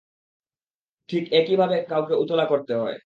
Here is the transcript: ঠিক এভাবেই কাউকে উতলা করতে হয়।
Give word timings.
ঠিক 1.09 1.23
এভাবেই 1.33 1.81
কাউকে 1.89 2.13
উতলা 2.15 2.45
করতে 2.45 2.73
হয়। 2.75 2.97